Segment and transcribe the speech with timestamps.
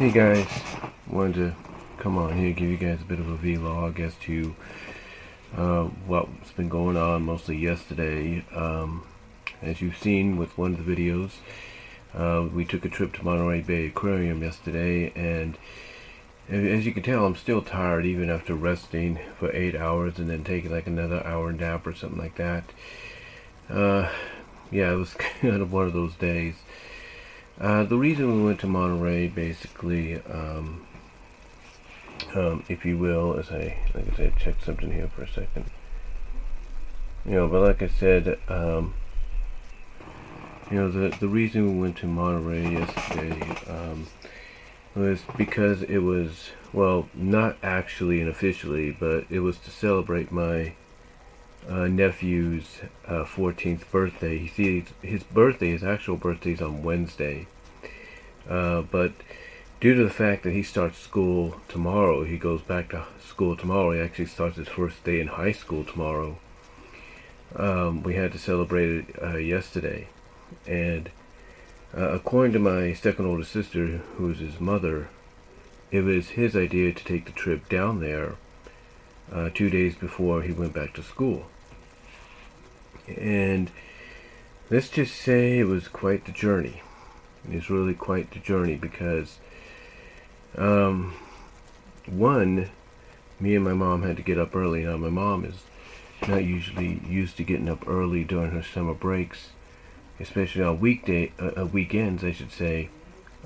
[0.00, 0.48] Hey guys,
[1.10, 1.54] wanted to
[1.98, 4.56] come on here give you guys a bit of a vlog as to
[5.54, 8.42] uh, what's been going on mostly yesterday.
[8.54, 9.04] Um,
[9.60, 11.32] as you've seen with one of the videos,
[12.14, 15.58] uh, we took a trip to Monterey Bay Aquarium yesterday and
[16.48, 20.44] as you can tell I'm still tired even after resting for eight hours and then
[20.44, 22.64] taking like another hour nap or something like that.
[23.68, 24.08] Uh,
[24.70, 25.12] yeah, it was
[25.42, 26.54] kind of one of those days.
[27.60, 30.86] Uh, the reason we went to Monterey, basically, um,
[32.34, 35.66] um, if you will, as I, like I said, check something here for a second.
[37.26, 38.94] You know, but like I said, um,
[40.70, 44.06] you know, the the reason we went to Monterey yesterday um,
[44.94, 50.72] was because it was, well, not actually and officially, but it was to celebrate my
[51.68, 54.38] uh, nephew's uh, 14th birthday.
[54.38, 57.46] He sees his birthday, his actual birthday is on Wednesday.
[58.48, 59.12] Uh, but
[59.80, 63.92] due to the fact that he starts school tomorrow, he goes back to school tomorrow.
[63.92, 66.38] He actually starts his first day in high school tomorrow.
[67.54, 70.08] Um, we had to celebrate it uh, yesterday.
[70.66, 71.10] And
[71.96, 75.08] uh, according to my second older sister, who's his mother,
[75.90, 78.36] it was his idea to take the trip down there
[79.32, 81.46] uh, two days before he went back to school.
[83.06, 83.70] And
[84.70, 86.82] let's just say it was quite the journey.
[87.48, 89.38] It was really quite the journey because,
[90.56, 91.14] um,
[92.06, 92.70] one,
[93.38, 94.84] me and my mom had to get up early.
[94.84, 95.62] Now, my mom is
[96.28, 99.50] not usually used to getting up early during her summer breaks,
[100.18, 102.90] especially on weekday uh, uh weekends, I should say,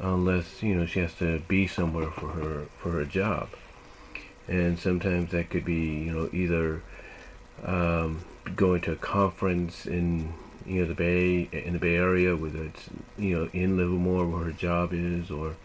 [0.00, 3.48] unless you know she has to be somewhere for her for her job
[4.48, 6.82] and sometimes that could be you know either
[7.64, 8.24] um,
[8.56, 10.34] going to a conference in
[10.66, 14.44] you know the Bay in the Bay Area, whether it's you know in Livermore where
[14.44, 15.56] her job is, or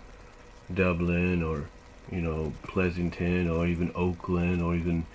[0.73, 1.69] Dublin, or
[2.11, 5.05] you know Pleasanton, or even Oakland, or even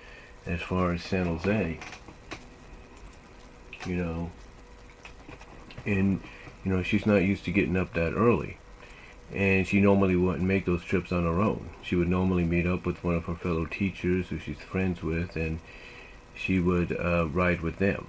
[0.45, 1.79] as far as San Jose.
[3.85, 4.31] You know,
[5.85, 6.21] and
[6.63, 8.57] you know she's not used to getting up that early
[9.33, 11.69] and she normally wouldn't make those trips on her own.
[11.81, 15.35] She would normally meet up with one of her fellow teachers who she's friends with,
[15.35, 15.59] and
[16.35, 18.07] she would uh, ride with them.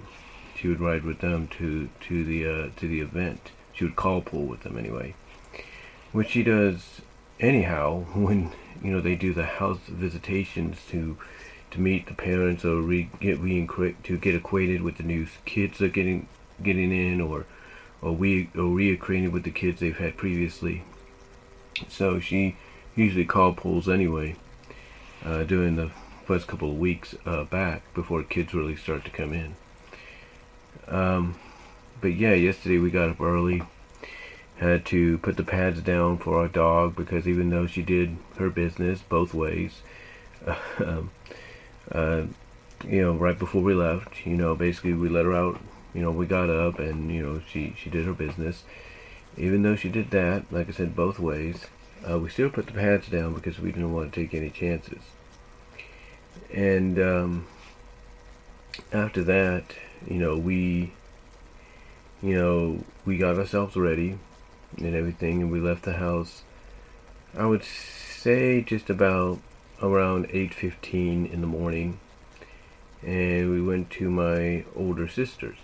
[0.55, 3.51] She would ride with them to to the uh, to the event.
[3.73, 5.15] She would carpool with them anyway,
[6.11, 7.01] which she does
[7.39, 8.51] anyhow when
[8.83, 11.17] you know they do the house visitations to
[11.69, 13.67] to meet the parents or re, get re
[14.03, 16.27] to get acquainted with the new kids that are getting
[16.63, 17.45] getting in or
[18.01, 20.83] or we or reacquainted with the kids they've had previously
[21.87, 22.55] so she
[22.95, 24.35] usually carpools anyway
[25.23, 25.91] uh, during the
[26.25, 29.55] first couple of weeks uh, back before kids really start to come in.
[30.87, 31.39] Um,
[32.01, 33.63] but yeah, yesterday we got up early.
[34.57, 38.49] Had to put the pads down for our dog because even though she did her
[38.49, 39.81] business both ways,
[40.79, 41.11] um,
[41.91, 42.23] uh,
[42.87, 45.59] you know, right before we left, you know, basically we let her out.
[45.93, 48.63] You know, we got up and you know she she did her business
[49.37, 51.65] even though she did that, like I said, both ways,
[52.09, 55.01] uh, we still put the pads down because we didn't want to take any chances.
[56.53, 57.47] And um,
[58.91, 59.75] after that,
[60.07, 60.93] you know, we,
[62.21, 64.17] you know, we got ourselves ready
[64.77, 66.43] and everything, and we left the house.
[67.37, 69.39] I would say just about
[69.81, 71.99] around 8:15 in the morning,
[73.03, 75.57] and we went to my older sister's.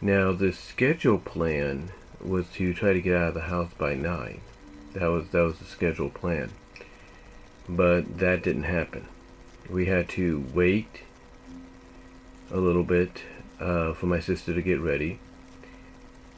[0.00, 4.40] Now the schedule plan was to try to get out of the house by nine.
[4.94, 6.50] That was that was the scheduled plan.
[7.68, 9.08] But that didn't happen.
[9.70, 11.02] We had to wait
[12.50, 13.22] a little bit
[13.60, 15.18] uh, for my sister to get ready.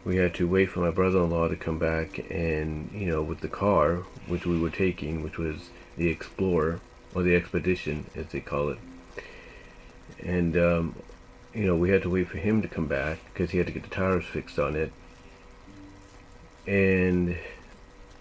[0.04, 3.48] We had to wait for my brother-in-law to come back and, you know, with the
[3.48, 6.80] car, which we were taking, which was the Explorer,
[7.14, 8.78] or the Expedition, as they call it.
[10.22, 10.94] And, um,
[11.54, 13.72] you know, we had to wait for him to come back because he had to
[13.72, 14.92] get the tires fixed on it
[16.66, 17.36] and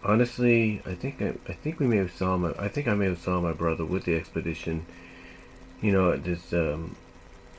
[0.04, 3.06] honestly, I think I, I think we may have saw my I think I may
[3.06, 4.86] have saw my brother with the expedition.
[5.82, 6.96] You know, at this um,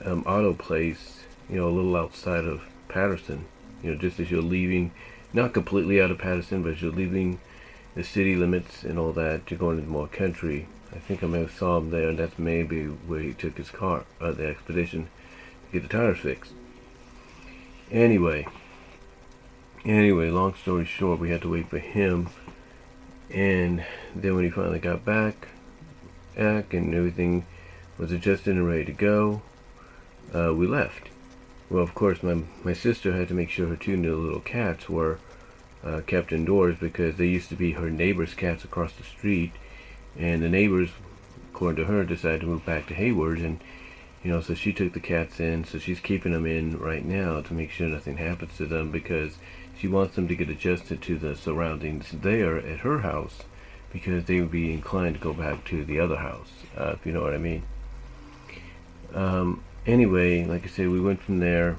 [0.05, 1.21] um, auto place.
[1.49, 3.45] You know, a little outside of Patterson.
[3.83, 4.93] You know, just as you're leaving,
[5.35, 7.39] not completely out of Patterson, but as you're leaving
[7.95, 10.67] the city limits and all that to go into more country.
[10.93, 13.71] I think I may have saw him there, and that's maybe where he took his
[13.71, 15.09] car, uh, the expedition,
[15.67, 16.53] to get the tires fixed.
[17.91, 18.47] Anyway,
[19.85, 22.31] Anyway, long story short, we had to wait for him.
[23.31, 23.85] And
[24.15, 25.49] then when he finally got back,
[26.35, 27.45] back and everything
[27.99, 29.43] was adjusted and ready to go,
[30.35, 31.09] uh, we left.
[31.69, 35.19] Well, of course, my my sister had to make sure her two little cats were
[35.85, 39.53] uh, kept indoors because they used to be her neighbor's cats across the street,
[40.19, 40.91] and the neighbors,
[41.51, 43.61] according to her, decided to move back to Hayward, and
[44.23, 47.43] you know, so she took the cats in, so she's keeping them in right now
[47.43, 49.37] to make sure nothing happens to them because
[49.79, 53.41] she wants them to get adjusted to the surroundings there at her house
[53.93, 57.13] because they would be inclined to go back to the other house, uh, if you
[57.13, 57.63] know what I mean.
[59.15, 61.77] Um, anyway, like I said, we went from there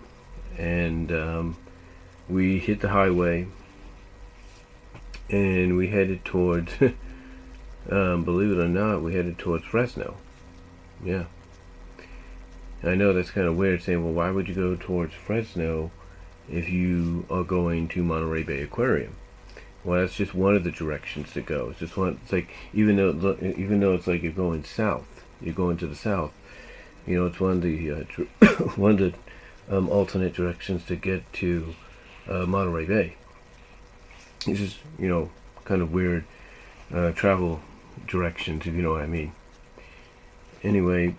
[0.57, 1.57] and um,
[2.29, 3.47] we hit the highway
[5.29, 6.71] and we headed towards,
[7.91, 10.15] um, believe it or not, we headed towards Fresno.
[11.03, 11.25] Yeah.
[12.83, 15.91] I know that's kind of weird saying, well, why would you go towards Fresno
[16.49, 19.15] if you are going to Monterey Bay Aquarium?
[19.83, 21.69] Well, that's just one of the directions to go.
[21.69, 22.19] It's just one.
[22.23, 25.95] It's like even though even though it's like you're going south, you're going to the
[25.95, 26.33] south.
[27.05, 28.03] You know, it's one of the uh,
[28.75, 31.75] one of the um, alternate directions to get to
[32.27, 33.15] uh, Monterey Bay.
[34.47, 35.29] It's just you know
[35.65, 36.25] kind of weird
[36.91, 37.61] uh, travel
[38.07, 39.33] directions, if you know what I mean.
[40.63, 41.13] Anyway,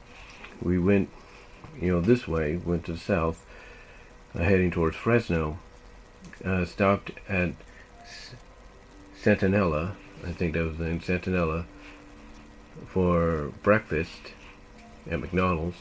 [0.60, 1.08] we went
[1.80, 3.45] you know this way, went to the south,
[4.36, 5.58] heading towards Fresno.
[6.44, 7.52] Uh, stopped at
[9.16, 11.66] Santa Nella, I think that was the name, Santa Nella,
[12.86, 14.32] for breakfast
[15.10, 15.78] at McDonald's.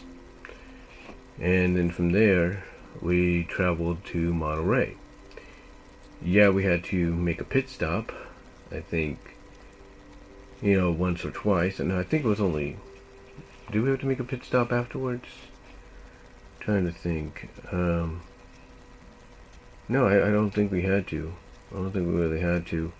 [1.39, 2.63] And then from there,
[3.01, 4.95] we traveled to Monterey.
[6.23, 8.11] Yeah, we had to make a pit stop,
[8.71, 9.19] I think,
[10.61, 11.79] you know, once or twice.
[11.79, 12.77] And I think it was only,
[13.71, 15.27] do we have to make a pit stop afterwards?
[16.59, 17.49] Trying to think.
[17.71, 18.21] Um,
[19.87, 21.33] no, I, I don't think we had to.
[21.71, 22.93] I don't think we really had to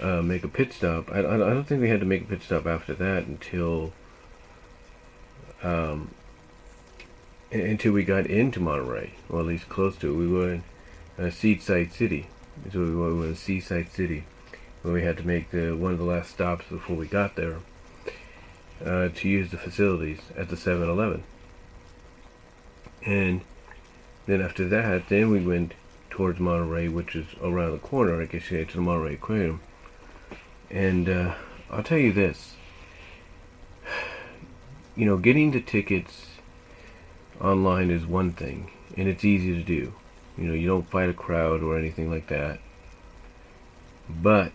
[0.00, 1.10] uh, make a pit stop.
[1.10, 3.92] I, I, don't think we had to make a pit stop after that until
[5.62, 6.10] um,
[7.50, 10.16] until we got into Monterey, or at least close to it.
[10.16, 10.62] We were in
[11.18, 12.28] uh, Seaside City.
[12.72, 14.24] So we were, we were in Seaside City,
[14.82, 17.58] where we had to make the one of the last stops before we got there
[18.84, 21.22] uh, to use the facilities at the 7-Eleven.
[23.04, 23.42] And
[24.26, 25.74] then after that, then we went
[26.16, 29.60] towards Monterey, which is around the corner, I guess you say, to the Monterey Aquarium.
[30.70, 31.34] And uh,
[31.70, 32.54] I'll tell you this.
[34.98, 36.38] You know, getting the tickets
[37.38, 39.92] online is one thing, and it's easy to do.
[40.38, 42.60] You know, you don't fight a crowd or anything like that.
[44.08, 44.54] But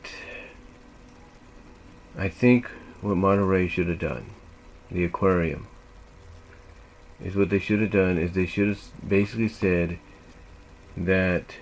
[2.18, 2.66] I think
[3.02, 4.32] what Monterey should have done,
[4.90, 5.68] the aquarium,
[7.24, 10.00] is what they should have done is they should have basically said
[10.98, 11.56] that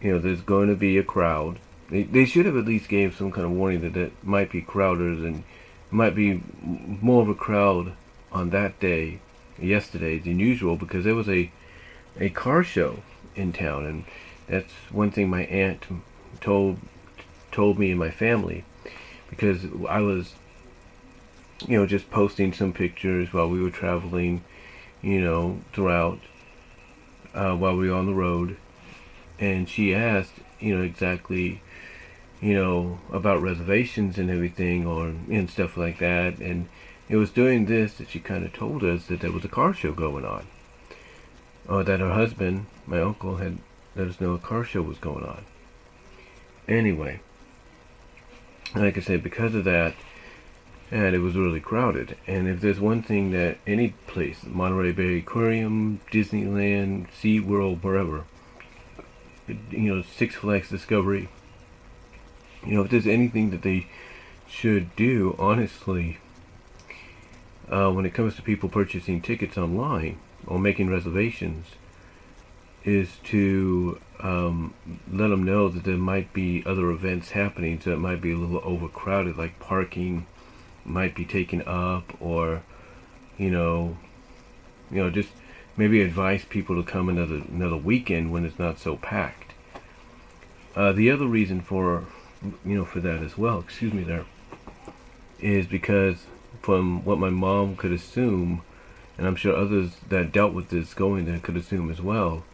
[0.00, 1.58] you know there's going to be a crowd.
[1.90, 4.62] They, they should have at least gave some kind of warning that that might be
[4.62, 5.44] crowders and
[5.90, 7.92] might be more of a crowd
[8.32, 9.20] on that day,
[9.58, 11.50] yesterday, than usual because there was a
[12.18, 13.02] a car show
[13.34, 14.04] in town, and
[14.48, 15.84] that's one thing my aunt
[16.40, 16.78] told
[17.52, 18.64] told me and my family
[19.30, 20.34] because I was
[21.66, 24.44] you know just posting some pictures while we were traveling,
[25.02, 26.18] you know, throughout
[27.36, 28.56] uh, while we were on the road,
[29.38, 31.60] and she asked, you know, exactly
[32.40, 36.38] you know, about reservations and everything or and stuff like that.
[36.38, 36.68] And
[37.08, 39.72] it was during this that she kind of told us that there was a car
[39.72, 40.46] show going on.
[41.68, 43.58] Or that her husband, my uncle, had
[43.94, 45.44] let us know a car show was going on.
[46.68, 47.20] Anyway,
[48.74, 49.94] like I said, because of that,
[50.90, 52.16] and it was really crowded.
[52.26, 58.24] And if there's one thing that any place, Monterey Bay Aquarium, Disneyland, SeaWorld, wherever,
[59.48, 61.28] you know, Six Flags Discovery,
[62.64, 63.88] you know, if there's anything that they
[64.48, 66.18] should do, honestly,
[67.68, 71.66] uh, when it comes to people purchasing tickets online or making reservations,
[72.84, 74.72] is to um,
[75.10, 78.36] let them know that there might be other events happening, so it might be a
[78.36, 80.24] little overcrowded, like parking
[80.86, 82.62] might be taken up, or
[83.38, 83.96] you know,
[84.90, 85.30] you know, just
[85.76, 89.52] maybe advise people to come another another weekend when it's not so packed.
[90.74, 92.04] Uh, the other reason for
[92.64, 94.24] you know, for that as well, excuse me there,
[95.40, 96.26] is because
[96.62, 98.62] from what my mom could assume,
[99.16, 102.44] and I'm sure others that dealt with this going there could assume as well,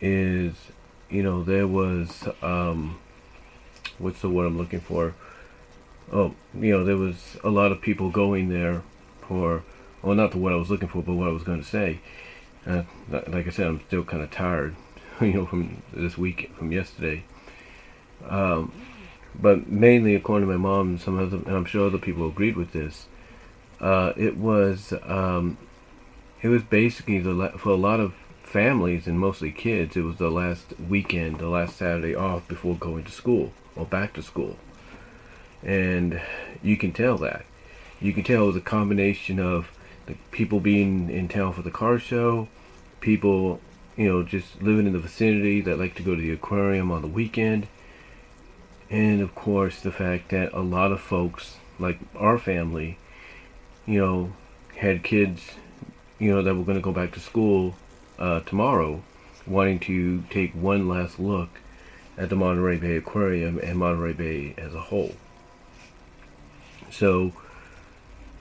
[0.00, 0.54] is,
[1.10, 2.98] you know, there was, um,
[3.98, 5.14] what's the word I'm looking for?
[6.12, 8.82] Oh, you know, there was a lot of people going there
[9.22, 9.62] for,
[10.02, 12.00] well, not the what I was looking for, but what I was going to say.
[12.66, 14.76] Uh, like I said, I'm still kind of tired,
[15.20, 17.24] you know, from this week, from yesterday.
[18.28, 18.72] Um,
[19.34, 22.56] but mainly, according to my mom and some other, and I'm sure other people agreed
[22.56, 23.06] with this,
[23.80, 25.56] uh, it was um,
[26.42, 30.30] it was basically the for a lot of families and mostly kids, it was the
[30.30, 34.58] last weekend, the last Saturday off before going to school or back to school.
[35.62, 36.20] And
[36.62, 37.44] you can tell that.
[38.00, 39.68] You can tell it was a combination of
[40.06, 42.48] the people being in town for the car show,
[43.00, 43.60] people,
[43.96, 47.02] you know, just living in the vicinity that like to go to the aquarium on
[47.02, 47.68] the weekend,
[48.90, 52.98] and of course the fact that a lot of folks, like our family,
[53.86, 54.32] you know,
[54.76, 55.52] had kids,
[56.18, 57.74] you know, that were going to go back to school
[58.18, 59.02] uh, tomorrow,
[59.46, 61.60] wanting to take one last look
[62.18, 65.14] at the Monterey Bay Aquarium and Monterey Bay as a whole.
[66.92, 67.32] So,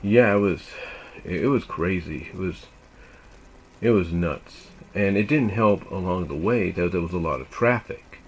[0.03, 0.61] yeah, it was
[1.23, 2.27] it was crazy.
[2.33, 2.65] It was
[3.79, 7.39] it was nuts, and it didn't help along the way that there was a lot
[7.39, 8.19] of traffic,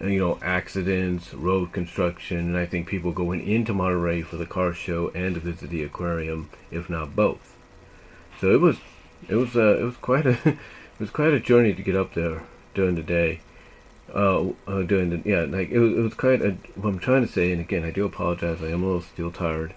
[0.00, 4.46] and, you know, accidents, road construction, and I think people going into Monterey for the
[4.46, 7.56] car show and to visit the aquarium, if not both.
[8.40, 8.78] So it was
[9.28, 12.14] it was uh, it was quite a it was quite a journey to get up
[12.14, 13.40] there during the day.
[14.14, 16.52] Uh, uh, during the yeah, like it was, it was quite a.
[16.76, 18.62] What I'm trying to say, and again, I do apologize.
[18.62, 19.74] I am a little still tired,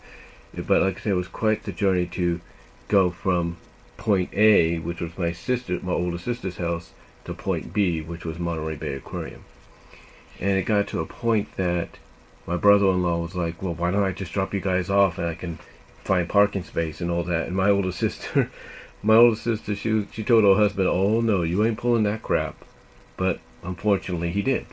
[0.54, 2.40] but like I said, it was quite the journey to
[2.88, 3.58] go from
[3.98, 6.92] point A, which was my sister, my older sister's house,
[7.26, 9.44] to point B, which was Monterey Bay Aquarium.
[10.40, 12.00] And it got to a point that
[12.48, 15.36] my brother-in-law was like, "Well, why don't I just drop you guys off and I
[15.36, 15.60] can
[16.04, 18.50] find parking space and all that?" And my older sister,
[19.04, 22.56] my older sister, she she told her husband, "Oh no, you ain't pulling that crap."
[23.18, 24.65] But unfortunately he did.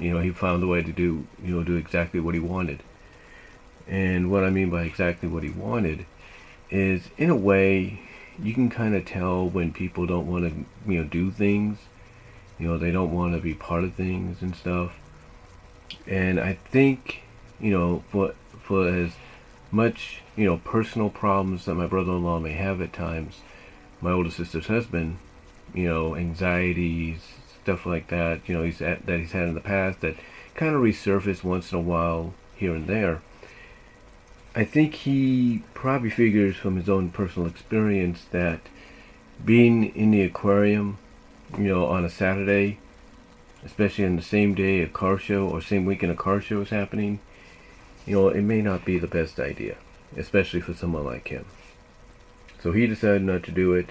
[0.00, 2.82] You know, he found a way to do, you know, do exactly what he wanted.
[3.88, 6.06] And what I mean by exactly what he wanted
[6.70, 8.00] is, in a way,
[8.42, 11.78] you can kind of tell when people don't want to, you know, do things.
[12.58, 14.96] You know, they don't want to be part of things and stuff.
[16.06, 17.22] And I think,
[17.60, 19.12] you know, for for as
[19.70, 23.40] much, you know, personal problems that my brother-in-law may have at times,
[24.00, 25.18] my older sister's husband,
[25.74, 27.20] you know, anxieties,
[27.66, 30.14] stuff like that, you know, he's at, that he's had in the past that
[30.54, 33.20] kind of resurface once in a while here and there.
[34.54, 38.60] I think he probably figures from his own personal experience that
[39.44, 40.98] being in the aquarium,
[41.58, 42.78] you know, on a Saturday,
[43.64, 46.70] especially on the same day a car show or same weekend a car show is
[46.70, 47.18] happening,
[48.06, 49.74] you know, it may not be the best idea,
[50.16, 51.46] especially for someone like him.
[52.62, 53.90] So he decided not to do it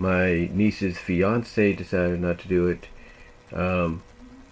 [0.00, 2.88] my niece's fiance decided not to do it.
[3.52, 4.02] Um,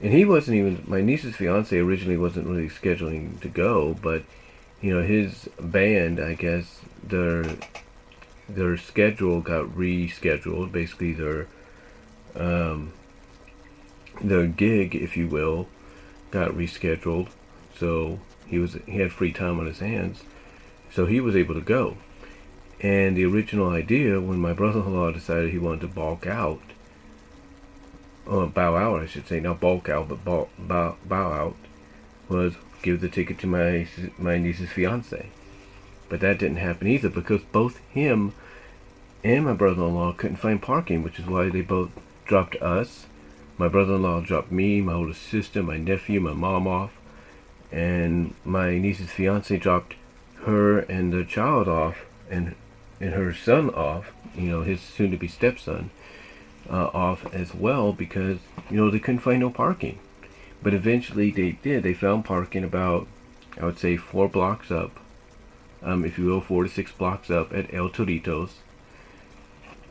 [0.01, 4.23] and he wasn't even, my niece's fiance originally wasn't really scheduling to go, but,
[4.83, 7.45] you know, his band, I guess, their,
[8.49, 11.47] their schedule got rescheduled, basically their,
[12.37, 12.93] um,
[14.23, 15.67] their gig, if you will,
[16.31, 17.29] got rescheduled.
[17.75, 20.23] So he was, he had free time on his hands.
[20.93, 21.97] So he was able to go.
[22.81, 26.61] And the original idea, when my brother-in-law decided he wanted to bulk out,
[28.25, 31.57] or bow out, I should say, not bulk out, but bow, bow, bow out,
[32.29, 35.31] was give the ticket to my my niece's fiance.
[36.09, 38.33] But that didn't happen either because both him
[39.25, 41.91] and my brother-in-law couldn't find parking, which is why they both
[42.27, 43.07] dropped us.
[43.57, 46.93] My brother-in-law dropped me, my older sister, my nephew, my mom off,
[47.73, 49.97] and my niece's fiance dropped
[50.45, 52.55] her and the child off, and
[53.01, 55.91] and her son off, you know, his soon to be stepson,
[56.71, 58.39] uh, off as well because,
[58.71, 59.99] you know, they couldn't find no parking.
[60.63, 61.83] But eventually they did.
[61.83, 63.07] They found parking about,
[63.61, 64.99] I would say, four blocks up,
[65.83, 68.51] um, if you will, four to six blocks up at El Toritos.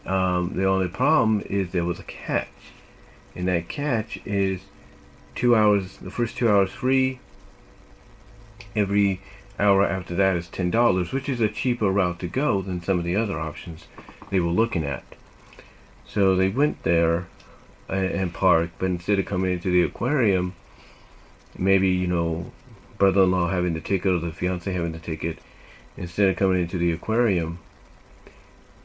[0.05, 2.47] Um, the only problem is there was a catch.
[3.35, 4.61] And that catch is
[5.35, 7.19] two hours, the first two hours free,
[8.75, 9.21] every
[9.59, 13.05] hour after that is $10, which is a cheaper route to go than some of
[13.05, 13.85] the other options
[14.29, 15.03] they were looking at.
[16.07, 17.27] So they went there
[17.89, 20.55] and parked, but instead of coming into the aquarium,
[21.57, 22.51] maybe, you know,
[22.97, 25.39] brother-in-law having the ticket or the fiance having the ticket,
[25.95, 27.59] instead of coming into the aquarium,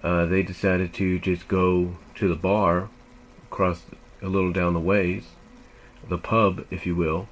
[0.02, 2.88] uh, they decided to just go to the bar
[3.50, 3.82] across
[4.20, 5.24] a little down the ways,
[6.08, 7.28] the pub, if you will,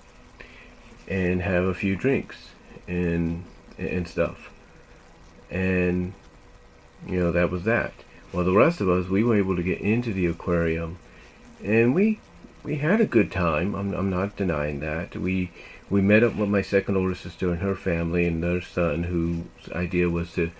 [1.08, 2.50] and have a few drinks
[2.86, 3.44] and
[3.78, 4.50] and stuff.
[5.50, 6.12] And
[7.06, 7.92] you know that was that.
[8.32, 10.98] Well, the rest of us we were able to get into the aquarium,
[11.62, 12.20] and we
[12.62, 13.74] we had a good time.
[13.74, 15.16] I'm I'm not denying that.
[15.16, 15.50] We
[15.88, 19.72] we met up with my second older sister and her family and their son, whose
[19.72, 20.50] idea was to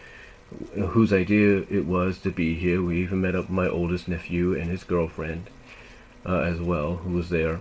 [0.75, 2.83] whose idea it was to be here.
[2.83, 5.49] We even met up with my oldest nephew and his girlfriend
[6.27, 7.61] uh, as well, who was there.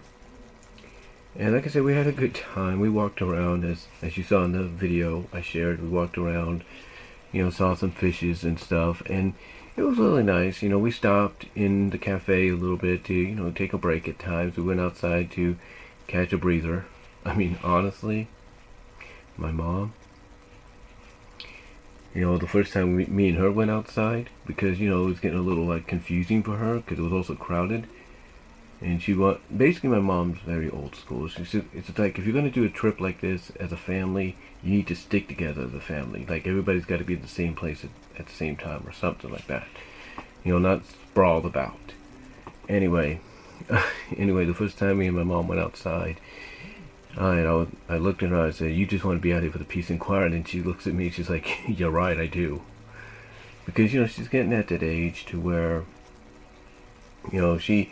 [1.38, 2.79] And like I said, we had a good time.
[2.79, 5.81] We walked around, as as you saw in the video I shared.
[5.81, 6.63] We walked around,
[7.31, 9.01] you know, saw some fishes and stuff.
[9.05, 9.36] And
[9.77, 10.62] it was really nice.
[10.62, 13.77] You know, we stopped in the cafe a little bit to, you know, take a
[13.77, 14.57] break at times.
[14.57, 15.57] We went outside to
[16.07, 16.86] catch a breather.
[17.25, 18.27] I mean, honestly,
[19.38, 19.93] my mom,
[22.13, 25.07] you know, the first time we, me and her went outside, because, you know, it
[25.07, 27.88] was getting a little, like, confusing for her, because it was also crowded.
[28.81, 31.27] And she was, basically my mom's very old school.
[31.27, 33.77] she said it's like, if you're going to do a trip like this as a
[33.77, 36.25] family, you need to stick together as a family.
[36.27, 38.93] Like, everybody's got to be at the same place at, at the same time, or
[38.93, 39.67] something like that.
[40.45, 41.93] You know, not sprawled about.
[42.69, 43.19] Anyway,
[44.17, 46.19] anyway, the first time me and my mom went outside,
[47.17, 49.41] I, I, I looked at her and I said, you just want to be out
[49.41, 50.31] here for the peace and quiet.
[50.31, 52.62] And she looks at me, she's like, you're right, I do.
[53.65, 55.83] Because, you know, she's getting at that age to where,
[57.31, 57.91] you know, she,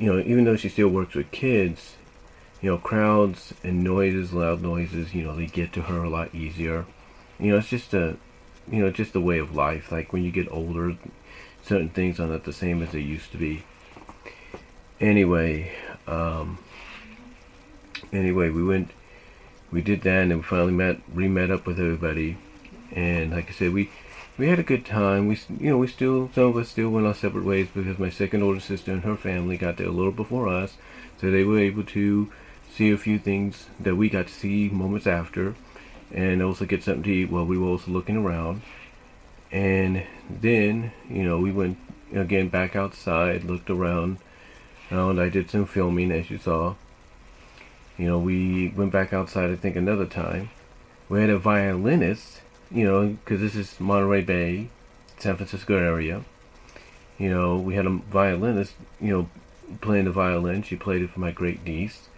[0.00, 1.96] you know, even though she still works with kids,
[2.62, 6.34] you know, crowds and noises, loud noises, you know, they get to her a lot
[6.34, 6.86] easier.
[7.38, 8.16] You know, it's just a,
[8.70, 9.92] you know, just a way of life.
[9.92, 10.96] Like when you get older,
[11.62, 13.62] certain things are not the same as they used to be.
[15.00, 15.70] Anyway,
[16.06, 16.58] um,
[18.10, 18.92] anyway, we went,
[19.70, 22.38] we did that, and we finally met, re-met up with everybody,
[22.92, 23.90] and like I said, we
[24.40, 25.28] we had a good time.
[25.28, 28.08] We, you know, we still some of us still went our separate ways because my
[28.08, 30.78] second older sister and her family got there a little before us,
[31.20, 32.32] so they were able to
[32.74, 35.54] see a few things that we got to see moments after,
[36.10, 38.62] and also get something to eat while we were also looking around.
[39.52, 41.76] And then, you know, we went
[42.14, 44.16] again back outside, looked around,
[44.88, 46.76] and I did some filming as you saw.
[47.98, 50.48] You know, we went back outside, I think, another time.
[51.10, 52.40] We had a violinist,
[52.70, 54.68] you know, because this is Monterey Bay,
[55.18, 56.24] San Francisco area.
[57.18, 59.30] You know, we had a violinist, you know,
[59.80, 60.62] playing the violin.
[60.62, 62.08] She played it for my great niece.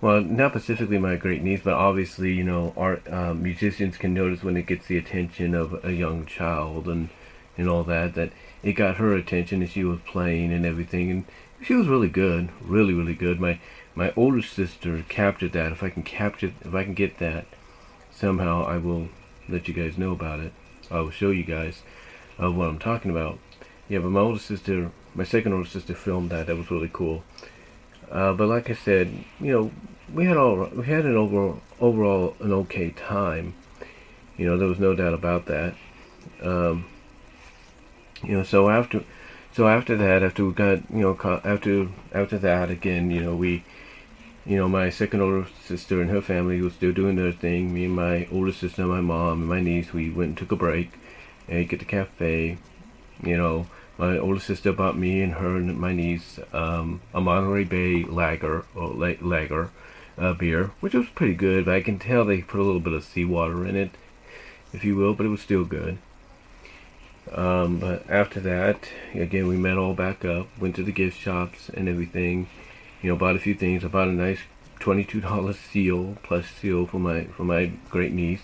[0.00, 4.44] Well, not specifically my great niece, but obviously, you know, art um, musicians can notice
[4.44, 7.08] when it gets the attention of a young child and
[7.56, 8.14] and all that.
[8.14, 8.30] That
[8.62, 11.24] it got her attention, and she was playing and everything, and
[11.62, 13.40] she was really good, really, really good.
[13.40, 13.58] My
[13.94, 15.72] my older sister captured that.
[15.72, 17.46] If I can capture, if I can get that
[18.12, 19.08] somehow, I will
[19.48, 20.52] let you guys know about it.
[20.90, 21.82] I will show you guys
[22.38, 23.38] of what I'm talking about.
[23.88, 26.46] Yeah, but my older sister, my second older sister, filmed that.
[26.46, 27.24] That was really cool.
[28.10, 29.70] Uh, but like I said, you know,
[30.12, 33.54] we had all we had an overall overall an okay time.
[34.36, 35.74] You know, there was no doubt about that.
[36.42, 36.86] Um,
[38.22, 39.04] you know, so after
[39.52, 43.64] so after that, after we got you know after after that again, you know we
[44.48, 47.74] you know, my second older sister and her family was still doing their thing.
[47.74, 50.56] Me and my older sister, my mom, and my niece, we went and took a
[50.56, 50.92] break
[51.46, 52.56] and get the cafe.
[53.22, 53.66] You know,
[53.98, 58.64] my older sister bought me and her and my niece um, a Monterey Bay lager
[58.74, 59.70] or lager
[60.16, 61.66] uh, beer, which was pretty good.
[61.66, 63.90] But I can tell they put a little bit of seawater in it,
[64.72, 65.98] if you will, but it was still good.
[67.30, 71.68] Um, but after that, again, we met all back up, went to the gift shops
[71.68, 72.48] and everything
[73.02, 73.84] you know, bought a few things.
[73.84, 74.40] I bought a nice
[74.80, 78.42] twenty-two dollar seal, plus seal for my for my great niece.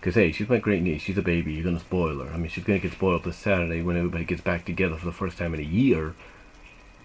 [0.00, 1.02] Cause hey, she's my great niece.
[1.02, 1.52] She's a baby.
[1.52, 2.32] You're gonna spoil her.
[2.32, 5.12] I mean, she's gonna get spoiled this Saturday when everybody gets back together for the
[5.12, 6.14] first time in a year.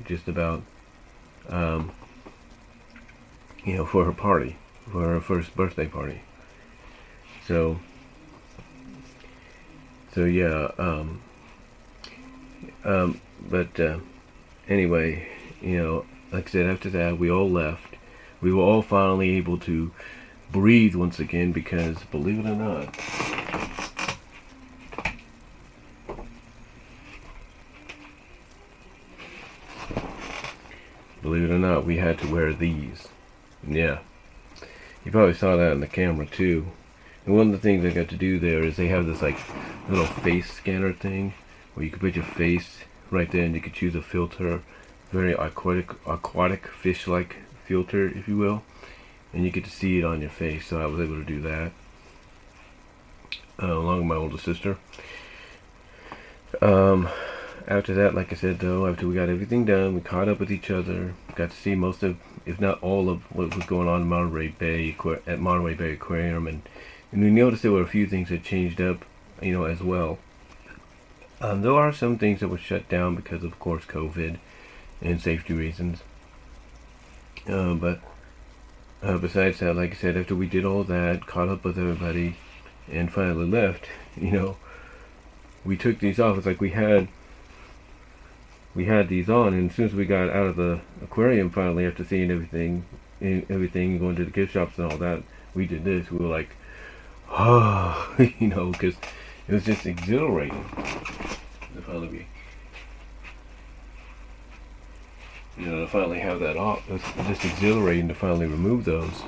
[0.05, 0.61] Just about,
[1.49, 1.91] um,
[3.63, 4.57] you know, for her party,
[4.91, 6.21] for her first birthday party.
[7.47, 7.79] So,
[10.13, 11.21] so yeah, um,
[12.83, 13.99] um, but uh,
[14.67, 15.27] anyway,
[15.61, 17.95] you know, like I said, after that, we all left.
[18.41, 19.91] We were all finally able to
[20.51, 22.97] breathe once again because, believe it or not,
[31.21, 33.07] believe it or not, we had to wear these.
[33.65, 33.99] Yeah.
[35.05, 36.65] You probably saw that in the camera too.
[37.25, 39.37] And one of the things I got to do there is they have this like
[39.87, 41.33] little face scanner thing
[41.73, 42.79] where you can put your face
[43.11, 44.61] right there and you can choose a filter
[45.13, 48.63] very aquatic, aquatic fish-like filter, if you will,
[49.31, 50.65] and you get to see it on your face.
[50.65, 51.71] So I was able to do that,
[53.61, 54.77] uh, along with my older sister.
[56.61, 57.09] Um,
[57.67, 60.51] after that, like I said, though, after we got everything done, we caught up with
[60.51, 64.01] each other, got to see most of, if not all of, what was going on
[64.01, 64.95] in Monterey Bay
[65.27, 66.63] at Monterey Bay Aquarium, and
[67.11, 69.05] and we noticed there were a few things that changed up,
[69.39, 70.17] you know, as well.
[71.39, 74.39] Um, there are some things that were shut down because, of course, COVID
[75.01, 75.99] and safety reasons.
[77.47, 77.99] Uh, but
[79.01, 82.37] uh, besides that, like I said, after we did all that, caught up with everybody,
[82.91, 84.57] and finally left, you know,
[85.65, 86.37] we took these off.
[86.37, 87.07] It's like we had
[88.75, 91.85] we had these on, and as soon as we got out of the aquarium, finally
[91.85, 92.85] after seeing everything,
[93.21, 96.09] everything going to the gift shops and all that, we did this.
[96.09, 96.49] We were like,
[97.29, 98.95] oh, you know, because
[99.47, 100.65] it was just exhilarating.
[101.77, 102.27] If finally be,
[105.57, 106.83] you know, to finally have that off.
[106.89, 109.21] It's just exhilarating to finally remove those.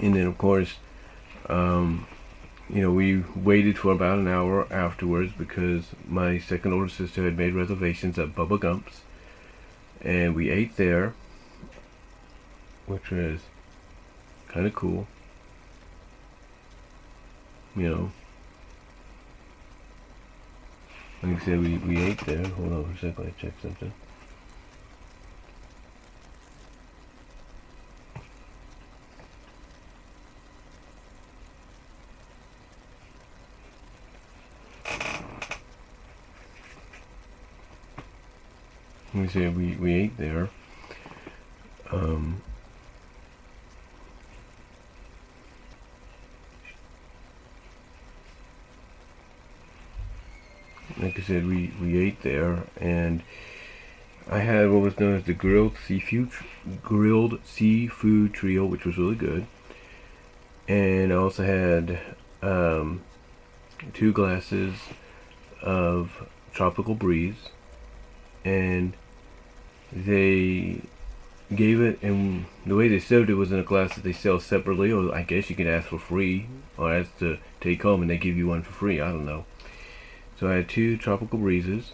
[0.00, 0.74] And then, of course,
[1.48, 2.06] um,
[2.68, 7.36] you know, we waited for about an hour afterwards because my second older sister had
[7.36, 9.02] made reservations at Bubba Gump's.
[10.00, 11.14] And we ate there,
[12.86, 13.40] which was
[14.48, 15.06] kind of cool.
[17.76, 18.12] You know,
[21.22, 22.44] like I said, we, we ate there.
[22.44, 23.92] Hold on for a second, I check something.
[39.34, 40.48] We said we, we ate there.
[41.90, 42.42] Um,
[51.00, 53.22] like I said, we, we ate there, and
[54.30, 56.30] I had what was known as the grilled seafood
[56.82, 59.46] grilled seafood trio, which was really good.
[60.68, 61.98] And I also had
[62.42, 63.02] um,
[63.92, 64.74] two glasses
[65.60, 67.48] of tropical breeze,
[68.44, 68.94] and
[69.94, 70.80] they
[71.54, 74.40] gave it, and the way they served it was in a glass that they sell
[74.40, 76.46] separately, or I guess you can ask for free,
[76.78, 79.00] or ask to take home, and they give you one for free.
[79.00, 79.44] I don't know.
[80.38, 81.92] So I had two tropical breezes,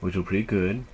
[0.00, 0.84] which were pretty good.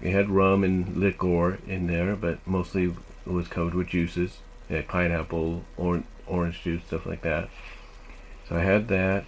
[0.00, 2.84] It had rum and liquor in there, but mostly
[3.26, 4.38] it was covered with juices.
[4.68, 7.48] It had pineapple, or orange juice, stuff like that.
[8.48, 9.24] So I had that.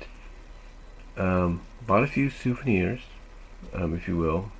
[1.16, 3.02] Um, bought a few souvenirs,
[3.72, 4.50] um, if you will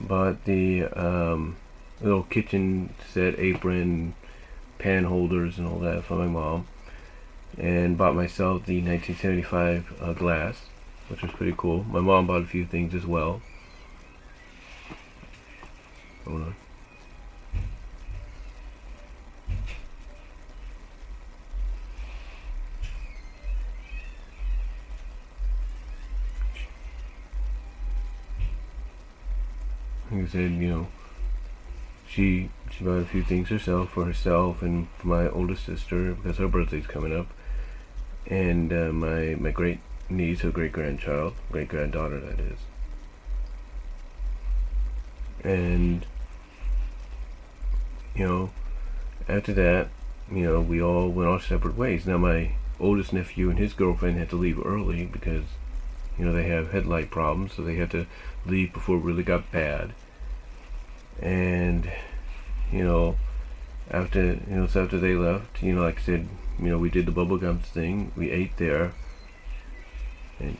[0.00, 1.56] bought the um,
[2.00, 4.14] little kitchen set apron,
[4.78, 6.66] pan holders, and all that for my mom,
[7.56, 10.62] and bought myself the 1975 uh, glass,
[11.08, 11.84] which was pretty cool.
[11.84, 13.42] My mom bought a few things as well.
[16.24, 16.56] Hold on.
[30.24, 30.86] I said, you know,
[32.08, 36.38] she she bought a few things herself for herself and for my oldest sister because
[36.38, 37.28] her birthday's coming up,
[38.26, 42.58] and uh, my my great niece, her great grandchild, great granddaughter, that is.
[45.44, 46.06] And
[48.14, 48.50] you know,
[49.28, 49.88] after that,
[50.30, 52.06] you know, we all went our separate ways.
[52.06, 55.44] Now my oldest nephew and his girlfriend had to leave early because
[56.18, 58.06] you know, they have headlight problems, so they had to
[58.44, 59.92] leave before it really got bad.
[61.20, 61.90] And,
[62.70, 63.16] you know,
[63.90, 66.28] after, you know, so after they left, you know, like I said,
[66.58, 68.92] you know, we did the Bubba Gump's thing, we ate there,
[70.38, 70.56] and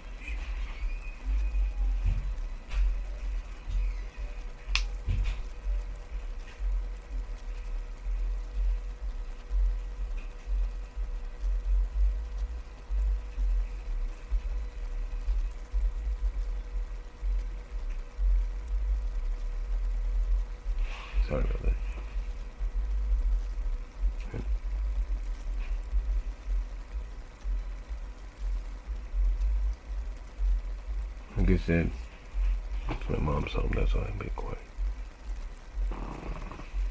[31.70, 34.58] It's my mom's home, that's why I'm being quiet.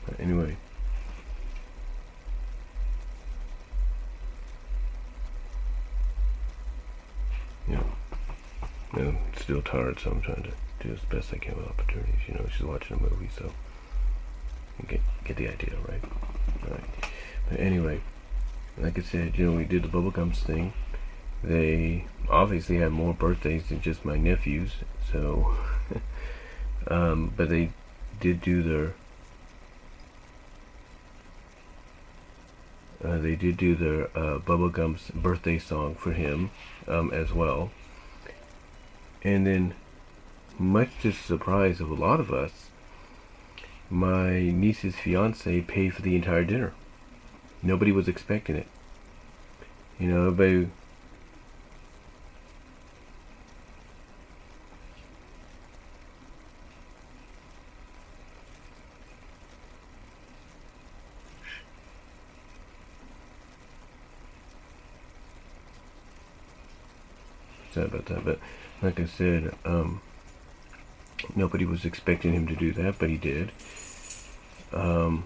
[0.06, 0.56] But anyway.
[7.68, 7.84] Yeah.
[8.94, 12.16] I'm still tired, so I'm trying to do as best I can with opportunities.
[12.28, 13.52] You know, she's watching a movie, so
[14.88, 16.04] get get the idea, right?
[16.70, 16.84] Right.
[17.50, 18.02] But anyway,
[18.78, 20.74] like I said, you know, we did the Bubba Gump's thing.
[21.44, 24.72] They obviously had more birthdays than just my nephews,
[25.12, 25.56] so
[26.88, 27.72] um, but they
[28.20, 28.94] did do their
[33.04, 36.50] uh, they did do their uh, Bubba Gump's birthday song for him
[36.88, 37.72] um, as well.
[39.24, 39.76] And then,
[40.58, 42.70] much to the surprise of a lot of us,
[43.90, 46.74] my niece's fiance paid for the entire dinner.
[47.62, 48.68] Nobody was expecting it.
[50.00, 50.72] You know, everybody.
[67.86, 68.40] About that, but
[68.82, 70.02] like I said, um,
[71.36, 73.52] nobody was expecting him to do that, but he did.
[74.74, 75.26] Um,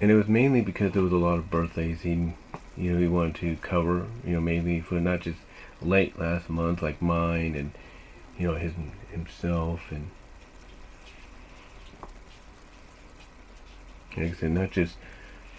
[0.00, 2.02] and it was mainly because there was a lot of birthdays.
[2.02, 2.34] He,
[2.76, 5.38] you know, he wanted to cover, you know, maybe for not just
[5.80, 7.72] late last month like mine, and
[8.38, 8.72] you know his
[9.10, 10.10] himself and
[14.16, 14.96] like I said, not just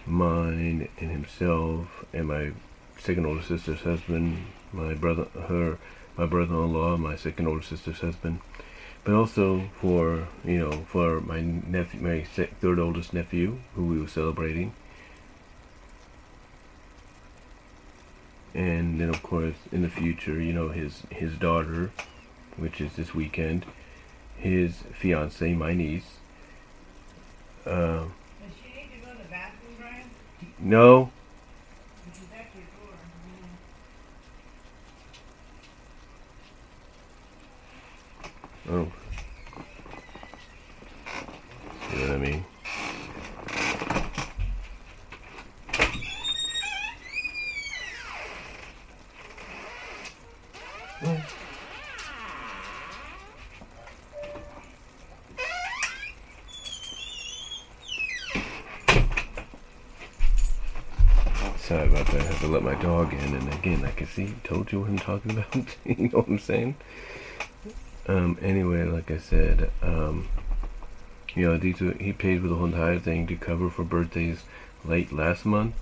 [0.06, 2.52] mine and himself and my
[2.98, 5.78] second older sister's husband, my brother, her,
[6.17, 8.39] my brother-in-law, my second older sister's husband,
[9.04, 14.08] but also for you know for my nephew, my third oldest nephew, who we were
[14.08, 14.73] celebrating,
[18.54, 21.91] and then of course in the future, you know his his daughter,
[22.58, 23.65] which is this weekend,
[24.38, 26.17] his fiance, my niece.
[27.65, 28.06] Uh,
[30.60, 31.12] no.
[38.67, 38.88] Oh.
[41.91, 42.45] See what I mean?
[61.60, 62.21] Sorry about that.
[62.21, 64.89] I have to let my dog in, and again, I can see, told you what
[64.89, 65.56] I'm talking about.
[65.86, 66.75] you know what I'm saying?
[68.08, 70.28] Um, anyway, like I said, um,
[71.34, 74.44] you know, these he paid for the whole entire thing to cover for birthdays
[74.84, 75.76] late last month.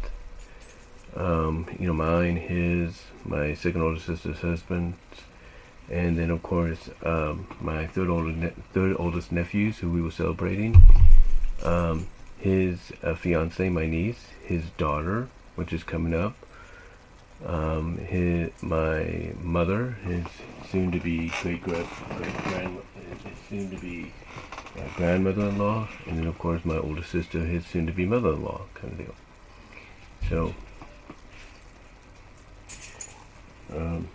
[1.16, 4.96] Um, you know, mine, his, my second older sister's husband,
[5.90, 10.82] and then of course um, my third oldest third oldest nephews who we were celebrating.
[11.62, 12.08] Um,
[12.40, 16.36] his uh, fiance, my niece, his daughter, which is coming up.
[17.46, 20.26] Um, his, my mother, his
[20.72, 21.88] soon-to-be great great
[22.44, 22.78] grand,
[23.50, 24.12] soon to be
[24.78, 29.16] uh, grandmother-in-law, and then of course my older sister, his soon-to-be mother-in-law, kind of deal.
[30.30, 30.54] So,
[33.76, 34.08] um,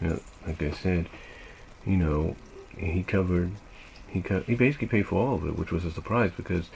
[0.00, 1.08] Yeah, like I said,
[1.86, 2.34] you know,
[2.76, 3.52] he covered,
[4.12, 6.68] he he basically paid for all of it, which was a surprise because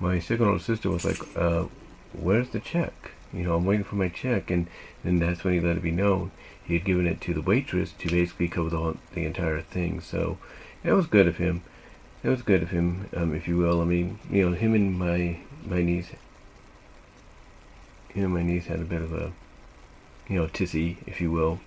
[0.00, 1.66] my second older sister was like, uh,
[2.12, 4.66] "Where's the check?" You know, I'm waiting for my check, and
[5.02, 6.30] then that's when he let it be known
[6.64, 10.00] he had given it to the waitress to basically cover the whole, the entire thing.
[10.00, 10.38] So
[10.82, 11.62] it was good of him.
[12.22, 13.82] It was good of him, um, if you will.
[13.82, 16.08] I mean, you know, him and my my niece,
[18.14, 19.32] you know, my niece had a bit of a,
[20.26, 21.60] you know, tizzy, if you will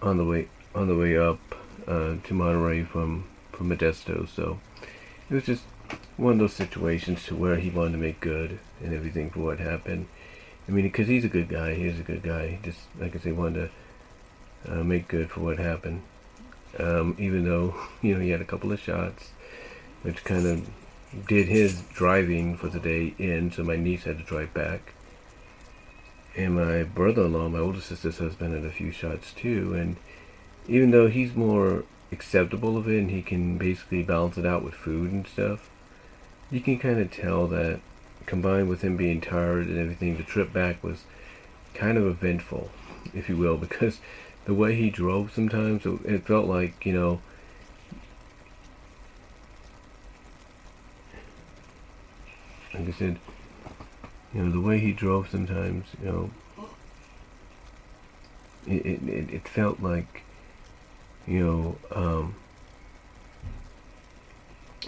[0.00, 1.49] on the way on the way up
[1.90, 4.28] uh, to Monterey from from Modesto.
[4.28, 4.60] So
[5.28, 5.64] it was just
[6.16, 9.58] one of those situations to where he wanted to make good and everything for what
[9.58, 10.06] happened.
[10.68, 11.74] I mean, because he's a good guy.
[11.74, 12.58] He's a good guy.
[12.62, 13.70] Just like I say, wanted
[14.64, 16.02] to uh, make good for what happened.
[16.78, 19.30] Um, even though you know he had a couple of shots,
[20.02, 20.68] which kind of
[21.26, 23.50] did his driving for the day in.
[23.50, 24.94] So my niece had to drive back
[26.36, 29.74] and my brother-in-law, my older sister's husband, had a few shots too.
[29.74, 29.96] And
[30.70, 34.74] even though he's more acceptable of it, and he can basically balance it out with
[34.74, 35.68] food and stuff,
[36.50, 37.80] you can kind of tell that
[38.24, 41.02] combined with him being tired and everything, the trip back was
[41.74, 42.70] kind of eventful,
[43.12, 43.98] if you will, because
[44.44, 47.20] the way he drove sometimes, it felt like you know.
[52.72, 53.18] Like I said,
[54.32, 56.30] you know, the way he drove sometimes, you know,
[58.68, 60.22] it, it, it felt like,
[61.26, 62.34] you know, um,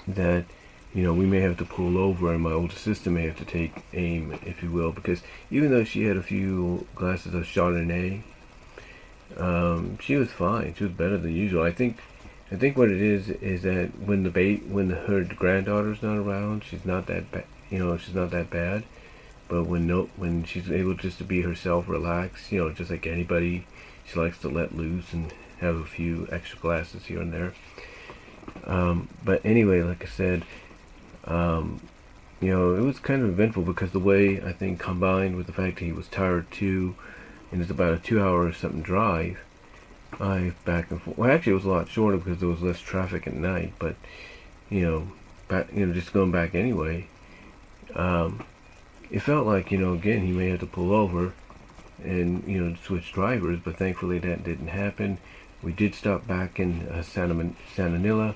[0.08, 0.44] that,
[0.94, 3.44] you know, we may have to pull over and my older sister may have to
[3.44, 8.22] take aim, if you will, because even though she had a few glasses of Chardonnay,
[9.36, 10.74] um, she was fine.
[10.74, 11.62] She was better than usual.
[11.62, 11.98] I think,
[12.50, 16.18] I think what it is is that when the bait, when the, her granddaughter's not
[16.18, 17.44] around, she's not that bad.
[17.70, 18.84] You know, she's not that bad
[19.52, 23.06] but when no, when she's able just to be herself, relax, you know, just like
[23.06, 23.66] anybody,
[24.06, 25.30] she likes to let loose and
[25.62, 27.54] have a few extra glasses here and there.
[28.64, 30.44] Um, but anyway, like I said,
[31.24, 31.80] um,
[32.40, 35.52] you know, it was kind of eventful because the way I think combined with the
[35.52, 36.96] fact that he was tired too,
[37.50, 39.38] and it's about a two-hour or something drive.
[40.20, 41.16] I back and forth.
[41.16, 43.72] Well, actually, it was a lot shorter because there was less traffic at night.
[43.78, 43.96] But
[44.68, 45.08] you know,
[45.48, 47.06] back you know, just going back anyway.
[47.94, 48.44] Um,
[49.12, 51.34] it felt like, you know, again, he may have to pull over
[52.02, 55.18] and, you know, switch drivers, but thankfully that didn't happen.
[55.62, 58.34] We did stop back in uh, Santa, Santa Nella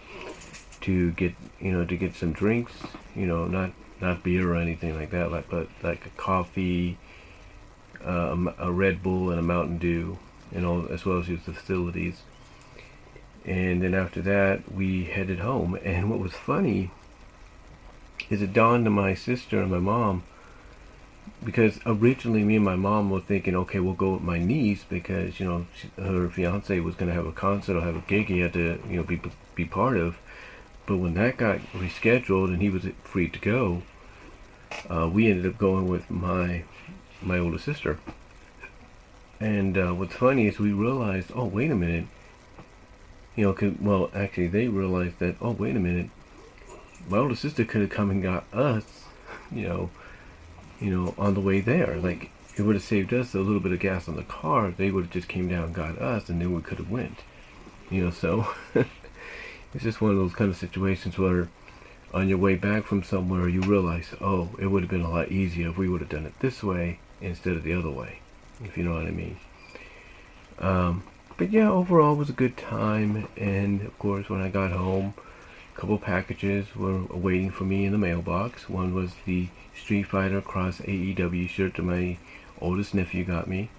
[0.83, 2.73] to get, you know, to get some drinks,
[3.15, 6.99] you know, not, not beer or anything like that, like, but like a coffee,
[8.05, 10.19] uh, a Red Bull and a Mountain Dew,
[10.55, 12.23] and all, as well as the facilities.
[13.45, 15.79] And then after that, we headed home.
[15.85, 16.91] And what was funny
[18.29, 20.25] is it dawned on my sister and my mom
[21.45, 25.39] because originally me and my mom were thinking, okay, we'll go with my niece because
[25.39, 28.27] you know she, her fiance was going to have a concert or have a gig
[28.27, 29.21] he had to you know be
[29.55, 30.19] be part of.
[30.87, 33.83] But when that got rescheduled and he was free to go,
[34.89, 36.65] uh, we ended up going with my
[37.23, 37.99] my older sister.
[39.39, 42.07] And uh, what's funny is we realized, oh wait a minute,
[43.35, 46.11] you know, cause, well actually they realized that, oh wait a minute,
[47.09, 49.05] my older sister could have come and got us,
[49.53, 49.91] you know,
[50.81, 51.97] you know, on the way there.
[51.97, 54.71] Like it would have saved us a little bit of gas on the car.
[54.71, 57.19] They would have just came down got us, and then we could have went.
[57.91, 61.49] You know, so it's just one of those kind of situations where
[62.15, 65.31] on your way back from somewhere you realize, oh, it would have been a lot
[65.31, 68.21] easier if we would have done it this way instead of the other way,
[68.65, 69.37] if you know what I mean.
[70.59, 71.03] Um,
[71.37, 75.15] but yeah, overall it was a good time, and of course when I got home,
[75.75, 78.69] a couple packages were waiting for me in the mailbox.
[78.69, 82.19] One was the Street Fighter Cross AEW shirt that my
[82.61, 83.71] oldest nephew got me.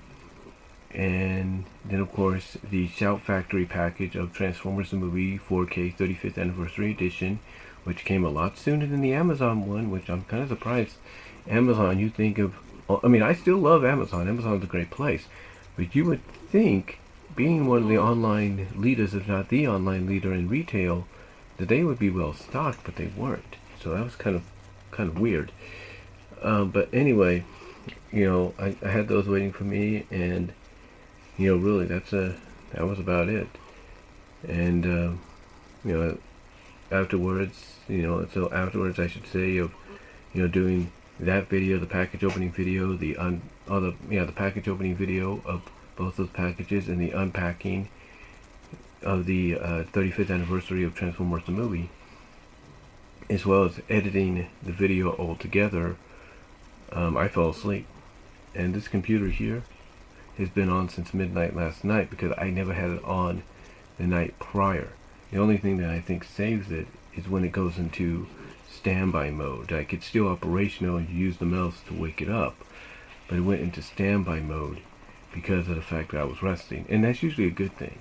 [0.94, 6.92] And then, of course, the Shout Factory package of Transformers the Movie 4K 35th Anniversary
[6.92, 7.40] Edition,
[7.84, 10.96] which came a lot sooner than the Amazon one, which I'm kind of surprised.
[11.48, 12.56] Amazon, you think of,
[13.04, 14.28] I mean, I still love Amazon.
[14.28, 15.28] Amazon's a great place.
[15.76, 17.00] But you would think,
[17.36, 21.06] being one of the online leaders, if not the online leader in retail,
[21.58, 23.56] that they would be well stocked, but they weren't.
[23.82, 24.44] So that was kind of,
[24.92, 25.52] kind of weird.
[26.42, 27.44] Uh, but anyway,
[28.12, 30.54] you know, I, I had those waiting for me, and
[31.38, 32.36] you know, really, that's a
[32.74, 33.48] that was about it.
[34.48, 35.12] And uh,
[35.84, 36.18] you know,
[36.92, 39.74] afterwards, you know, so afterwards, I should say, of
[40.34, 44.68] you know, doing that video, the package opening video, the un other yeah, the package
[44.68, 45.62] opening video of
[45.96, 47.90] both those packages, and the unpacking
[49.02, 51.90] of the uh, 35th anniversary of Transformers the movie,
[53.30, 55.98] as well as editing the video all together
[56.92, 57.86] um, I fell asleep.
[58.56, 59.64] And this computer here
[60.38, 63.44] has been on since midnight last night because I never had it on
[63.98, 64.90] the night prior.
[65.32, 68.28] The only thing that I think saves it is when it goes into
[68.72, 69.72] standby mode.
[69.72, 72.56] Like it's still operational and you use the mouse to wake it up,
[73.28, 74.80] but it went into standby mode
[75.34, 76.86] because of the fact that I was resting.
[76.90, 78.00] And that's usually a good thing,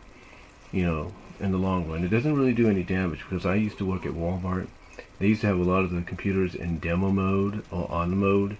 [0.73, 2.05] you know, in the long run.
[2.05, 4.69] It doesn't really do any damage because I used to work at Walmart.
[5.19, 8.57] They used to have a lot of the computers in demo mode or on mode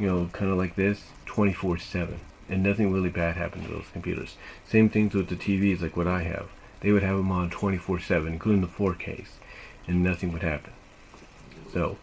[0.00, 2.16] you know, kind of like this, 24-7.
[2.48, 4.36] And nothing really bad happened to those computers.
[4.66, 6.48] Same things with the TVs like what I have.
[6.80, 9.28] They would have them on 24-7, including the 4Ks.
[9.86, 10.72] And nothing would happen.
[11.72, 11.98] So,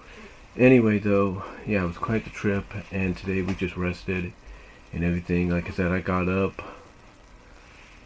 [0.56, 2.66] anyway though, yeah, it was quite the trip.
[2.92, 4.32] And today we just rested
[4.94, 5.50] and everything.
[5.50, 6.62] Like I said, I got up,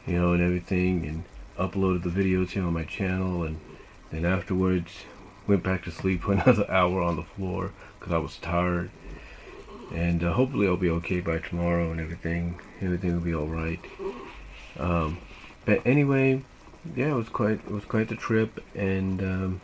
[0.07, 1.05] you know, and everything.
[1.05, 1.23] And
[1.59, 3.43] uploaded the videos here on my channel.
[3.43, 3.59] And
[4.09, 5.03] then afterwards,
[5.47, 8.89] went back to sleep for another hour on the floor because I was tired
[9.93, 12.59] and uh, hopefully I'll be okay by tomorrow and everything.
[12.81, 13.79] Everything will be all right
[14.79, 15.17] um,
[15.65, 16.41] but anyway
[16.95, 18.63] yeah it was quite it was quite the trip.
[18.75, 19.61] And um,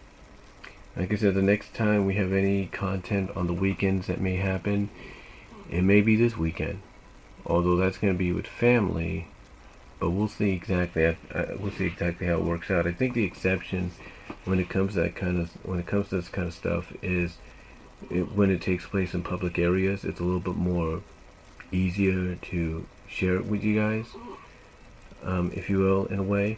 [0.96, 4.36] like I said the next time we have any content on the weekends that may
[4.36, 4.90] happen
[5.70, 6.82] it may be this weekend.
[7.46, 9.28] Although that's going to be with family
[10.00, 11.16] but we'll see exactly uh,
[11.60, 12.86] we'll see exactly how it works out.
[12.86, 13.92] I think the exception
[14.46, 16.94] when it comes to that kind of when it comes to this kind of stuff
[17.02, 17.38] is
[18.10, 21.02] it, when it takes place in public areas, it's a little bit more
[21.72, 24.06] easier to share it with you guys,
[25.24, 26.58] um, if you will, in a way.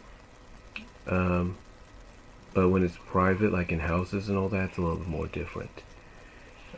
[1.06, 1.56] Um,
[2.52, 5.26] but when it's private, like in houses and all that, it's a little bit more
[5.26, 5.82] different.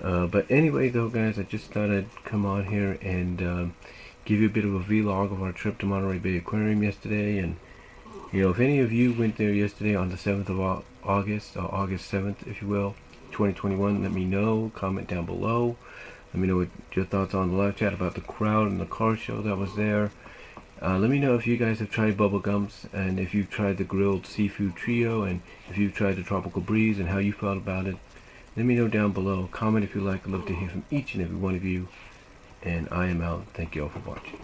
[0.00, 3.74] Uh, but anyway, though, guys, I just thought I'd come on here and um,
[4.24, 7.38] give you a bit of a vlog of our trip to Monterey Bay Aquarium yesterday.
[7.38, 7.56] And,
[8.32, 11.72] you know, if any of you went there yesterday on the 7th of August, or
[11.72, 12.94] August 7th, if you will,
[13.32, 15.76] 2021 let me know comment down below.
[16.32, 18.86] Let me know what your thoughts on the live chat about the crowd and the
[18.86, 20.10] car show that was there.
[20.80, 23.76] Uh, let me know if you guys have tried Bubba Gump's and if you've tried
[23.76, 27.58] the grilled seafood trio and if you've tried the tropical breeze and how you felt
[27.58, 27.96] about it.
[28.56, 29.48] Let me know down below.
[29.52, 30.26] Comment if you like.
[30.26, 31.88] I'd love to hear from each and every one of you.
[32.62, 33.46] And I am out.
[33.54, 34.38] Thank you all for watching